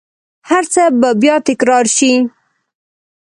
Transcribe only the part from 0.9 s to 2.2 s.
به بیا تکرارشي